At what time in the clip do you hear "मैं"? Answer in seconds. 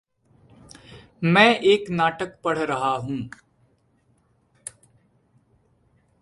1.23-1.59